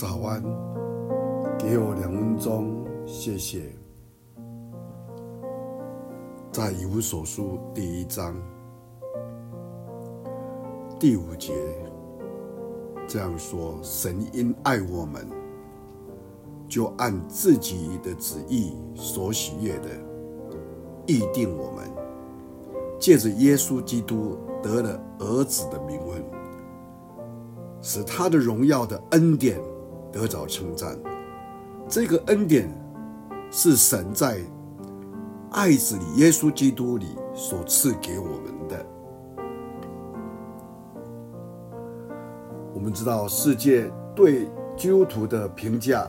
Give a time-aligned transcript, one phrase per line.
[0.00, 0.42] 早安，
[1.58, 3.70] 给我两分钟，谢谢。
[6.50, 8.34] 在以弗所书第一章
[10.98, 11.52] 第五节
[13.06, 15.28] 这样说：神因爱我们，
[16.66, 19.88] 就按自己的旨意所喜悦的，
[21.08, 21.86] 预定我们，
[22.98, 26.24] 借着耶稣基督得了儿子的名分，
[27.82, 29.60] 使他的荣耀的恩典。
[30.12, 30.98] 得着称赞，
[31.88, 32.68] 这个恩典
[33.50, 34.40] 是神在
[35.50, 38.86] 爱子里耶稣基督里所赐给我们的。
[42.72, 46.08] 我们知道世界对基督徒的评价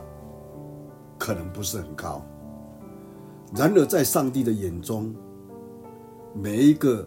[1.18, 2.22] 可能不是很高，
[3.54, 5.14] 然而在上帝的眼中，
[6.34, 7.06] 每一个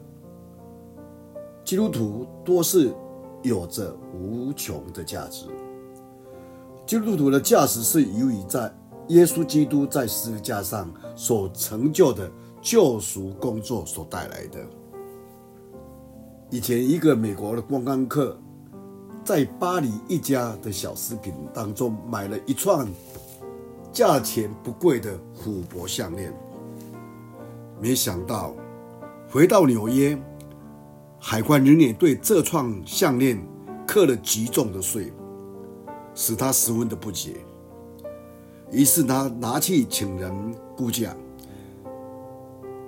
[1.63, 2.93] 基督徒都是
[3.41, 5.47] 有着无穷的价值。
[6.85, 8.71] 基督徒的价值是由于在
[9.07, 14.59] 耶稣基督在十字架上所成就的救赎工作所带来的。
[16.51, 18.37] 以前一个美国的观光客
[19.23, 22.87] 在巴黎一家的小饰品当中买了一串
[23.91, 26.31] 价钱不贵的琥珀项链，
[27.81, 28.53] 没想到
[29.27, 30.15] 回到纽约，
[31.19, 33.43] 海关人员对这串项链
[33.87, 35.11] 扣了极重的税。
[36.15, 37.45] 使他十分的不解，
[38.71, 41.15] 于是他拿去请人估价，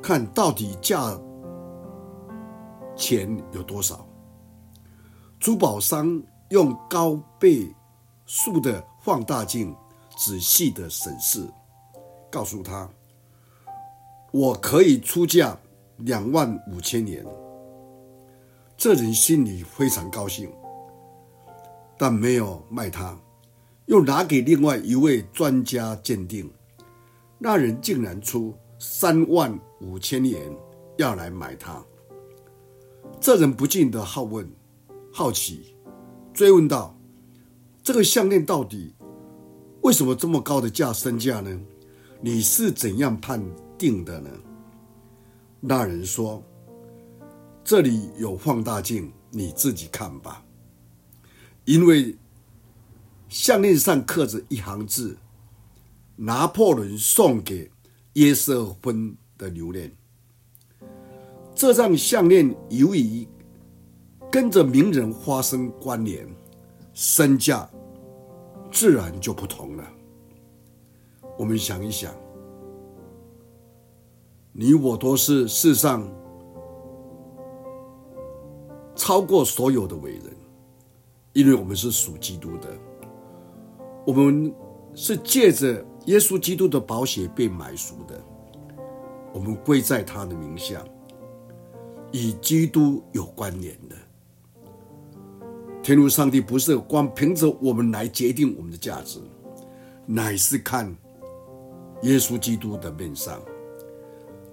[0.01, 1.19] 看到底价
[2.95, 4.07] 钱有多少。
[5.39, 7.67] 珠宝商用高倍
[8.25, 9.75] 数的放大镜
[10.17, 11.45] 仔细的审视，
[12.31, 12.89] 告诉他
[14.31, 15.55] ：“我可以出价
[15.97, 17.25] 两万五千元。”
[18.77, 20.49] 这人心里非常高兴。
[21.97, 23.19] 但没有卖他，
[23.87, 26.49] 又拿给另外一位专家鉴定，
[27.39, 30.55] 那人竟然出三万五千元
[30.97, 31.83] 要来买它。
[33.19, 34.47] 这人不禁的好问、
[35.11, 35.75] 好奇，
[36.33, 36.95] 追问道
[37.81, 38.93] ：“这个项链到底
[39.81, 41.59] 为什么这么高的价身价呢？
[42.21, 43.43] 你是怎样判
[43.77, 44.29] 定的呢？”
[45.59, 46.43] 那人说
[47.63, 50.43] ：“这里有放大镜，你自己看吧。”
[51.67, 52.15] 因为
[53.27, 55.17] 项链上刻着一行字
[56.15, 57.69] ：“拿破仑送给
[58.13, 59.91] 约瑟芬的留念。”
[61.53, 63.27] 这张项链由于
[64.31, 66.25] 跟着名人发生关联，
[66.93, 67.69] 身价
[68.71, 69.83] 自然就不同了。
[71.37, 72.15] 我们想一想，
[74.53, 76.09] 你我都是世上
[78.95, 80.37] 超过所有的伟人。
[81.37, 82.67] 因为我们是属基督的，
[84.07, 84.51] 我们
[84.95, 88.19] 是借着耶稣基督的宝血被买赎的，
[89.31, 90.83] 我们归在他的名下，
[92.11, 93.95] 与基督有关联的。
[95.83, 99.19] 天父上帝不是光凭着我们来决定我们的价值，
[100.07, 100.89] 乃是看
[102.01, 103.39] 耶稣基督的面上，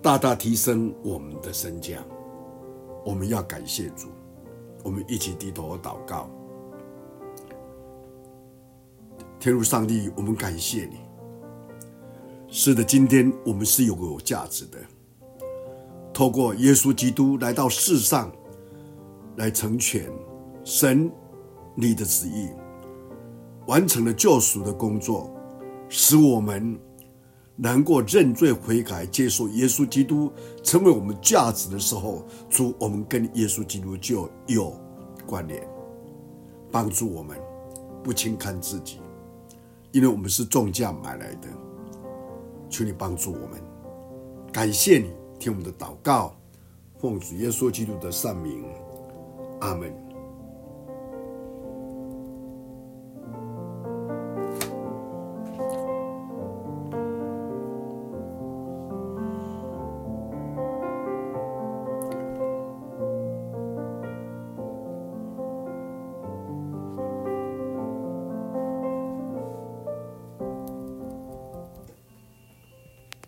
[0.02, 2.04] 大大提升我们的身价。
[3.06, 4.08] 我们要感谢主，
[4.82, 6.28] 我们一起低头祷告。
[9.44, 10.96] 天父上帝，我们感谢你。
[12.48, 14.78] 是的，今天我们是有有价值的。
[16.14, 18.32] 透过耶稣基督来到世上，
[19.36, 20.10] 来成全
[20.64, 21.12] 神
[21.74, 22.48] 你的旨意，
[23.66, 25.30] 完成了救赎的工作，
[25.90, 26.80] 使我们
[27.54, 34.74] 能够认罪悔改，接受耶稣基督成为我们价值的时候，主，我们跟耶稣基督就有
[35.26, 35.62] 关联，
[36.72, 37.38] 帮助我们
[38.02, 39.00] 不轻看自己。
[39.94, 41.46] 因为我们是重价买来的，
[42.68, 43.62] 求你帮助我们，
[44.52, 46.34] 感谢你听我们的祷告，
[46.98, 48.64] 奉主耶稣基督的圣名，
[49.60, 49.94] 阿门。